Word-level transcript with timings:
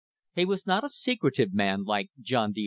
He 0.33 0.45
was 0.45 0.65
not 0.65 0.83
a 0.83 0.89
secretive 0.89 1.53
man, 1.53 1.83
like 1.83 2.09
John 2.23 2.53
D. 2.53 2.59